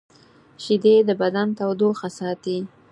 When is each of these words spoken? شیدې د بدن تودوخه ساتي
شیدې 0.63 0.95
د 1.07 1.09
بدن 1.21 1.47
تودوخه 1.57 2.09
ساتي 2.17 2.57